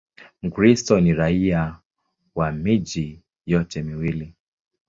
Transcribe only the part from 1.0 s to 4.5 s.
raia wa miji yote miwili.